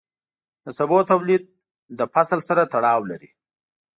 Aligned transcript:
د 0.65 0.67
سبو 0.79 0.97
تولید 1.11 1.43
له 1.97 2.05
فصل 2.13 2.39
سره 2.49 2.69
تړاو 2.73 3.01
لري. 3.11 3.29